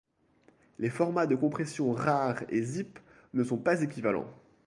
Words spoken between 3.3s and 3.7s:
ne sont